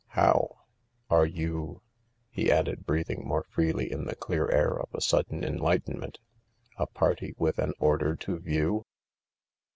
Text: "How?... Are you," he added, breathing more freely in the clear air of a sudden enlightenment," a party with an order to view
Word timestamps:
"How?... 0.19 0.57
Are 1.11 1.27
you," 1.27 1.83
he 2.31 2.51
added, 2.51 2.87
breathing 2.87 3.23
more 3.23 3.43
freely 3.43 3.91
in 3.91 4.05
the 4.05 4.15
clear 4.15 4.49
air 4.49 4.79
of 4.79 4.89
a 4.95 4.99
sudden 4.99 5.43
enlightenment," 5.43 6.17
a 6.79 6.87
party 6.87 7.35
with 7.37 7.59
an 7.59 7.73
order 7.77 8.15
to 8.15 8.39
view 8.39 8.87